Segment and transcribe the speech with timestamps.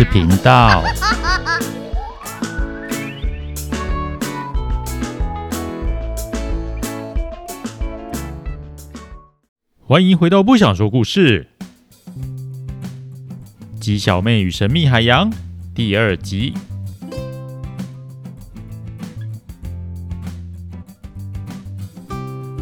[0.00, 0.82] 事频道。
[9.86, 11.48] 欢迎回到不想说故事，
[13.78, 15.30] 《鸡小妹与神秘海洋》
[15.74, 16.54] 第二集。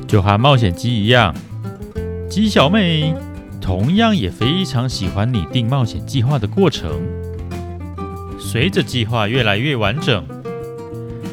[0.09, 1.33] 就和冒险鸡一样，
[2.29, 3.15] 鸡小妹
[3.61, 7.18] 同样也非常喜欢拟定冒险计划的过程。
[8.51, 10.25] 随着计划越来越完整，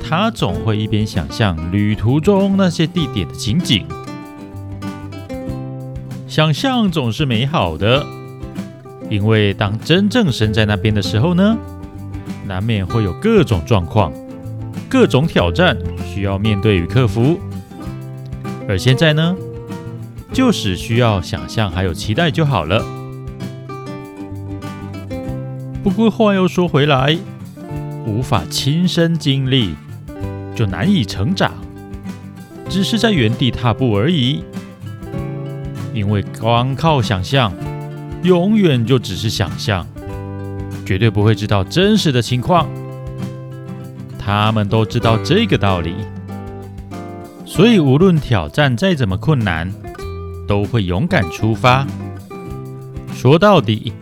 [0.03, 3.85] 他总会一边想象旅途中那些地点的情景。
[6.27, 8.05] 想象总是美好的，
[9.09, 11.55] 因为当真正身在那边的时候呢，
[12.45, 14.11] 难免会有各种状况、
[14.89, 17.39] 各种挑战需要面对与克服。
[18.67, 19.33] 而现在呢，
[20.33, 22.83] 就只需要想象还有期待就好了。
[25.85, 27.15] 不过话又说回来，
[28.07, 29.75] 无法亲身经历，
[30.55, 31.53] 就难以成长，
[32.67, 34.43] 只是在原地踏步而已。
[35.93, 37.53] 因为光靠想象，
[38.23, 39.85] 永远就只是想象，
[40.83, 42.67] 绝对不会知道真实的情况。
[44.17, 45.93] 他们都知道这个道理。
[47.45, 49.71] 所以，无论挑战再怎么困难，
[50.47, 51.85] 都会勇敢出发。
[53.13, 53.93] 说到底，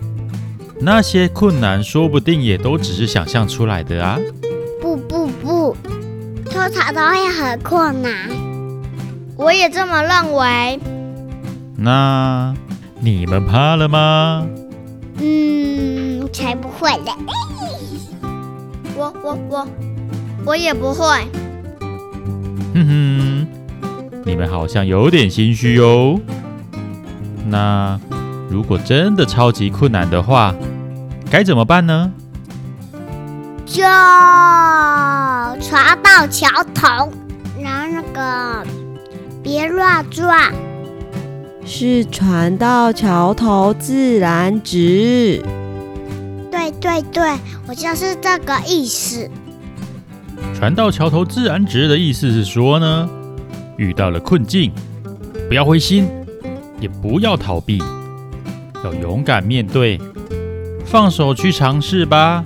[0.79, 4.19] 那些困难说不定也都只是想象出来的啊！
[4.81, 5.77] 不不不，
[6.49, 8.11] 通常都会很困难。
[9.38, 10.79] 我也这么认为。
[11.77, 12.53] 那
[12.99, 14.45] 你们怕了吗？
[15.19, 17.11] 嗯，才不会嘞！
[18.95, 19.67] 我我我，
[20.45, 21.05] 我也不会。
[22.73, 23.47] 哼哼，
[24.25, 26.19] 你们好像有点心虚哦。
[27.47, 27.99] 那
[28.54, 30.54] 如果真的超级困难的话，
[31.28, 32.12] 该怎么办呢？
[33.66, 33.81] 就
[35.59, 37.12] 船到桥头，
[37.59, 38.63] 然后那个
[39.42, 40.53] 别乱转。
[41.66, 45.42] 是船到桥头自然直。
[46.52, 47.36] 对对对，
[47.68, 49.28] 我就是这个意思。
[50.53, 53.09] 船到桥头自然直的意思是说呢，
[53.78, 54.72] 遇到了困境，
[55.47, 56.08] 不要灰心，
[56.80, 57.81] 也不要逃避，
[58.83, 59.99] 要勇敢面对，
[60.85, 62.44] 放手去尝试吧。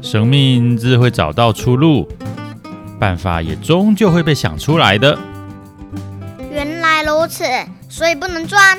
[0.00, 2.08] 生命自会找到出路，
[2.98, 5.18] 办法也终究会被想出来的。
[6.50, 7.44] 原来如此，
[7.88, 8.78] 所以不能钻？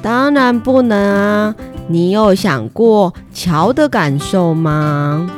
[0.00, 1.54] 当然不能啊！
[1.88, 5.28] 你有想过桥的感受吗？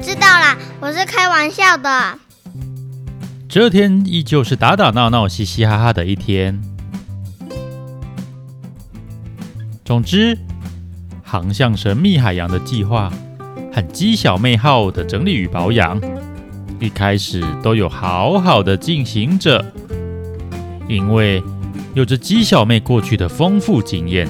[0.00, 2.18] 知道啦，我是开玩笑的。
[3.48, 6.60] 这天依旧是打打闹闹、嘻嘻哈哈的一天。
[9.86, 10.36] 总之，
[11.22, 13.08] 航向神秘海洋的计划
[13.72, 16.00] 和鸡小妹号的整理与保养，
[16.80, 19.64] 一开始都有好好的进行着。
[20.88, 21.40] 因为
[21.94, 24.26] 有着鸡小妹过去的丰富经验，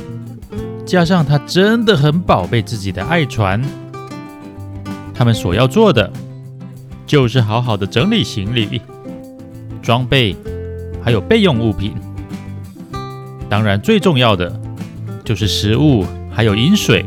[0.85, 3.63] 加上她真的很宝贝自己的爱船。
[5.15, 6.13] 他们所要做的，
[7.07, 8.83] 就是好好的整理行李、
[9.81, 10.37] 装备，
[11.03, 11.95] 还有备用物品。
[13.49, 14.61] 当然，最重要的
[15.27, 17.05] 就是食物还有饮水。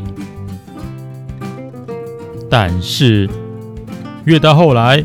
[2.48, 3.28] 但是，
[4.26, 5.04] 越到后来，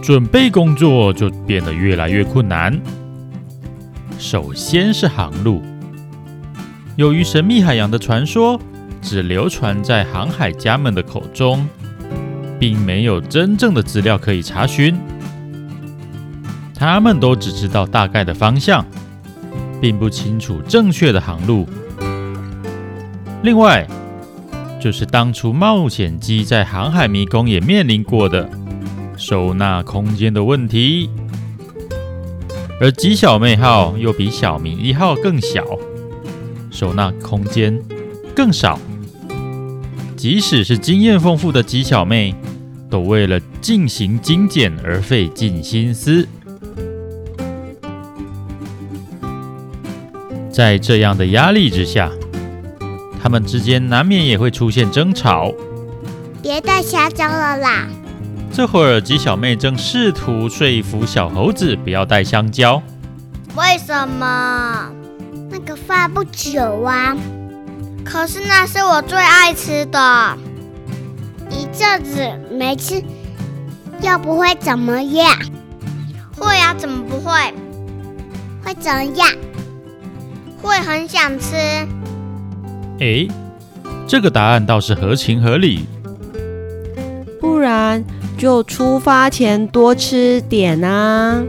[0.00, 2.80] 准备工作就变得越来越困难。
[4.18, 5.60] 首先是航路，
[6.94, 8.60] 由于神秘海洋的传说
[9.02, 11.66] 只流传在航海家们的口中。
[12.60, 14.94] 并没有真正的资料可以查询，
[16.74, 18.84] 他们都只知道大概的方向，
[19.80, 21.66] 并不清楚正确的航路。
[23.42, 23.86] 另外，
[24.78, 28.48] 就是当初冒险机在航海迷宫也面临过的
[29.16, 31.08] 收纳空间的问题，
[32.78, 35.64] 而吉小妹号又比小明一号更小，
[36.70, 37.80] 收纳空间
[38.36, 38.78] 更少。
[40.16, 42.34] 即使是经验丰富的吉小妹，
[42.90, 46.28] 都为了进行精简而费尽心思。
[50.50, 52.10] 在这样的压力之下，
[53.22, 55.52] 他们之间难免也会出现争吵。
[56.42, 57.86] 别带香蕉了啦！
[58.52, 62.82] 这会儿，鸡小妹正试图说服小猴子不要带香蕉。
[63.54, 64.90] 为什么？
[65.50, 67.16] 那个放不久啊。
[68.04, 70.36] 可是那是我最爱吃的，
[71.50, 73.02] 一阵子没吃，
[74.00, 75.36] 又不会怎么样？
[76.36, 77.32] 会啊，怎么不会？
[78.64, 79.28] 会怎样？
[80.62, 81.54] 会很想吃。
[83.00, 83.26] 诶，
[84.06, 85.86] 这个答案倒是合情合理。
[87.40, 88.04] 不然
[88.36, 91.42] 就出发前多吃点啊！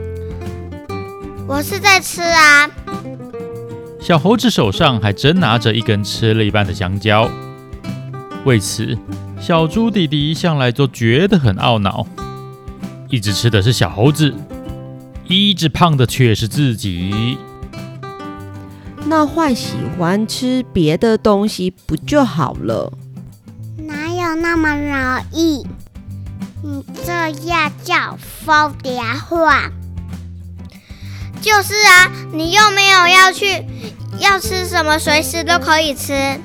[1.46, 2.70] 我是在吃啊。
[4.00, 7.30] 小猴子手上还真拿着一根吃了一半的香蕉。
[8.46, 8.98] 为此，
[9.40, 12.08] 小猪弟弟向来都觉得很懊恼。
[13.10, 14.34] 一直吃的是小猴子，
[15.28, 17.38] 一直胖的却是自己。
[19.12, 22.94] 那换喜欢吃别的东西不就好了？
[23.76, 25.68] 哪有那么容易？
[26.64, 27.12] 你这
[27.46, 29.70] 样叫风凉话。
[31.42, 33.66] 就是啊，你又没有要去，
[34.18, 36.40] 要吃什么随时都可以吃。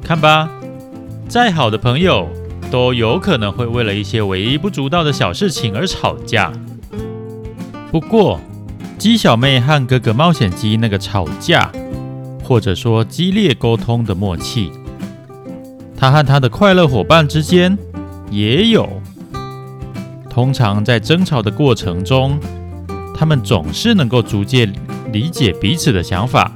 [0.00, 0.48] 看吧，
[1.28, 2.28] 再好的朋友
[2.70, 6.52] 都有可能会为了一些微不足道的小事情而吵架。
[7.90, 8.38] 不过，
[9.04, 11.70] 鸡小妹和哥哥冒险鸡那个吵架，
[12.42, 14.70] 或者说激烈沟通的默契，
[15.94, 17.76] 他和他的快乐伙伴之间
[18.30, 18.88] 也有。
[20.30, 22.40] 通常在争吵的过程中，
[23.14, 24.72] 他们总是能够逐渐
[25.12, 26.50] 理解彼此的想法，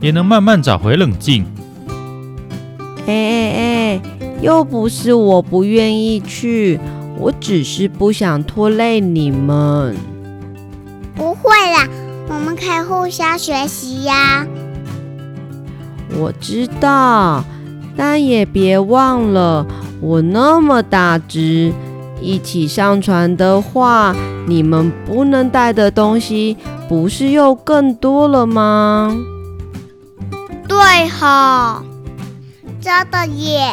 [0.00, 1.46] 也能慢慢找回冷静。
[3.06, 4.00] 哎哎哎，
[4.42, 6.80] 又不是我不愿意去，
[7.16, 9.94] 我只是不想拖累你们。
[12.28, 14.46] 我们可以互相学习呀。
[16.18, 17.44] 我知道，
[17.96, 19.66] 但也别忘了，
[20.00, 21.72] 我那么大只。
[22.22, 24.14] 一起上船的话，
[24.46, 26.56] 你们不能带的东西
[26.86, 29.16] 不是又更多了吗？
[30.68, 31.82] 对哈，
[32.78, 33.72] 真的耶。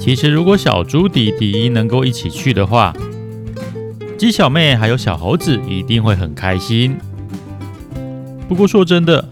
[0.00, 2.92] 其实，如果小猪弟弟能够一起去的话，
[4.18, 6.98] 鸡小妹还有小猴子一定会很开心。
[8.48, 9.28] 不过说真的，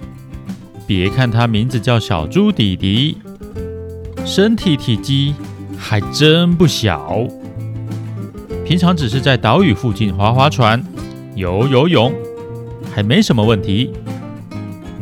[0.87, 3.19] 别看它名字叫小猪弟弟，
[4.25, 5.35] 身体体积。
[5.79, 7.29] 还真不小，
[8.65, 10.83] 平常只是在岛屿附近划划船、
[11.35, 12.12] 游游泳，
[12.93, 13.93] 还没什么问题。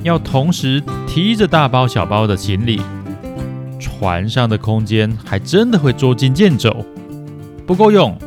[0.03, 2.83] 要同时提着大包小包的行李，
[3.79, 6.85] 船上的空间还真的会捉襟见肘，
[7.65, 8.19] 不够用。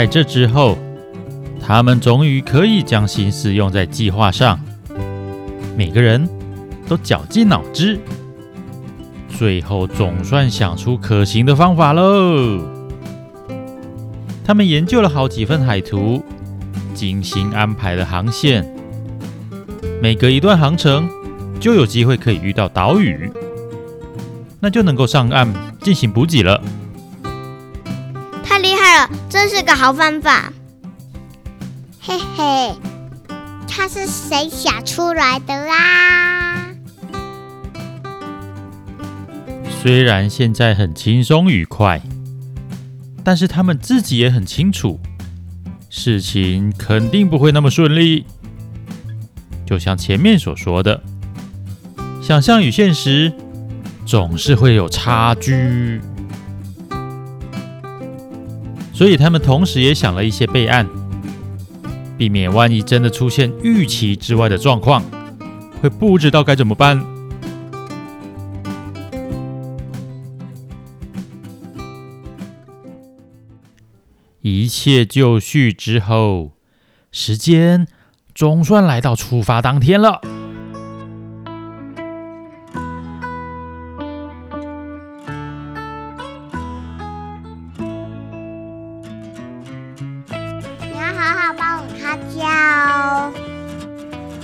[0.00, 0.78] 在这之后，
[1.60, 4.58] 他们终于可以将心思用在计划上，
[5.76, 6.26] 每个人。
[6.88, 8.00] 都绞尽脑汁，
[9.28, 12.58] 最后总算想出可行的方法喽。
[14.44, 16.20] 他们研究了好几份海图，
[16.92, 18.66] 精心安排了航线，
[20.02, 21.08] 每隔一段航程
[21.60, 23.30] 就有机会可以遇到岛屿，
[24.58, 25.46] 那就能够上岸
[25.80, 26.60] 进行补给了。
[28.50, 30.52] 太厉害了，真是个好方法。
[32.00, 32.74] 嘿嘿，
[33.68, 36.66] 他是谁想出来的啦？
[39.80, 42.02] 虽然现在很轻松愉快，
[43.22, 44.98] 但是他们自己也很清楚，
[45.88, 48.26] 事情肯定不会那么顺利。
[49.64, 51.00] 就像前面所说的，
[52.20, 53.32] 想象与现实
[54.04, 56.00] 总是会有差距，
[59.00, 60.86] 所以他们同时也想了一些备案，
[62.18, 65.02] 避免万一真的出现预期之外的状况，
[65.80, 67.02] 会不知道该怎么办。
[74.42, 76.52] 一切就绪之后，
[77.10, 77.86] 时间
[78.34, 80.20] 总算来到出发当天了。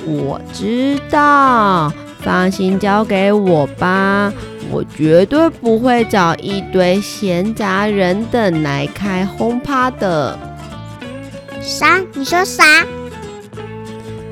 [0.07, 4.33] 我知道，放心交给我吧。
[4.71, 10.39] 我绝对不会找一堆闲杂人等来开轰趴的。
[11.61, 12.01] 啥？
[12.15, 12.85] 你说啥？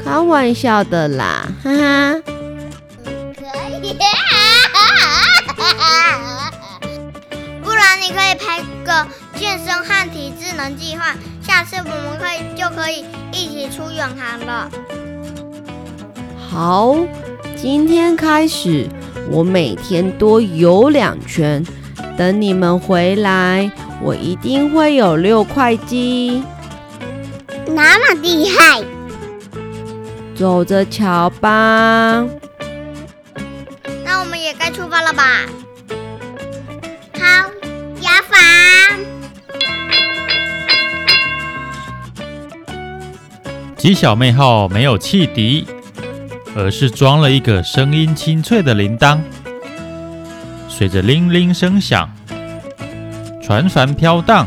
[0.04, 2.20] 开玩笑的啦，哈哈。
[3.04, 3.44] 可
[3.82, 3.96] 以。
[7.62, 14.70] 不然你可以拍个健身和体智能计划，下次我们可以就可以一起出远航了。
[16.54, 16.96] 好，
[17.56, 18.88] 今天开始。
[19.28, 21.66] 我每天多游两圈，
[22.16, 23.68] 等你们回来，
[24.00, 26.44] 我一定会有六块肌。
[27.66, 28.84] 那么厉害，
[30.36, 32.24] 走着瞧吧。
[34.04, 35.40] 那我们也该出发了吧？
[37.14, 37.50] 好，
[38.00, 38.36] 雅法。
[43.76, 45.66] 鸡小妹号没有汽笛，
[46.54, 49.18] 而是装了一个声音清脆的铃铛。
[50.68, 52.08] 随着铃铃声响，
[53.42, 54.46] 船帆飘荡，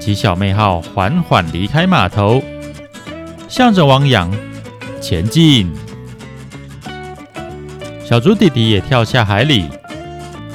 [0.00, 2.42] 鸡小妹号缓缓离开码头，
[3.48, 4.32] 向着汪洋
[5.00, 5.70] 前进。
[8.04, 9.66] 小猪弟弟也跳下海里，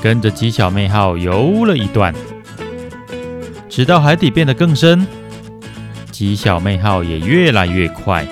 [0.01, 2.13] 跟着鸡小妹号游了一段，
[3.69, 5.05] 直到海底变得更深，
[6.11, 8.25] 鸡小妹号也越来越快，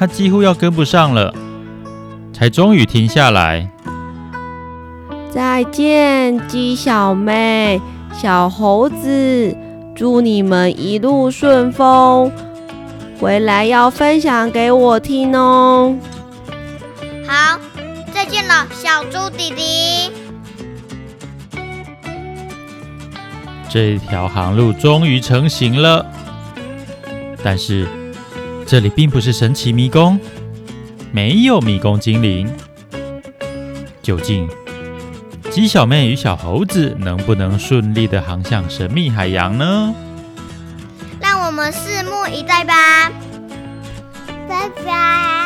[0.00, 1.34] 它几乎要跟不上了，
[2.32, 3.70] 才终于停下来。
[5.30, 7.78] 再见，鸡小妹、
[8.14, 9.54] 小猴子，
[9.94, 12.32] 祝你们一路顺风，
[13.20, 15.94] 回来要分享给我听哦。
[17.28, 17.60] 好，
[18.10, 20.10] 再见了，小猪弟弟。
[23.68, 26.06] 这条航路终于成型了，
[27.44, 27.86] 但是
[28.70, 30.16] 这里并不是神奇迷宫，
[31.10, 32.48] 没有迷宫精灵，
[34.00, 34.48] 究竟，
[35.50, 39.92] 鸡小妹与小猴子能不能顺利的航向神秘海洋呢？
[41.20, 43.10] 让我们拭目以待吧。
[44.48, 45.39] 拜拜。